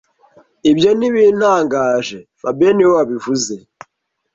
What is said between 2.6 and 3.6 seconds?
niwe wabivuze(